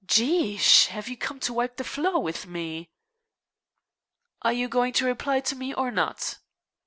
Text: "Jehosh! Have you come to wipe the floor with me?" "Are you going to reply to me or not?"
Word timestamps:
"Jehosh! 0.03 0.87
Have 0.87 1.07
you 1.09 1.15
come 1.15 1.39
to 1.41 1.53
wipe 1.53 1.77
the 1.77 1.83
floor 1.83 2.23
with 2.23 2.47
me?" 2.47 2.89
"Are 4.41 4.49
you 4.51 4.67
going 4.67 4.93
to 4.93 5.05
reply 5.05 5.41
to 5.41 5.55
me 5.55 5.75
or 5.75 5.91
not?" 5.91 6.39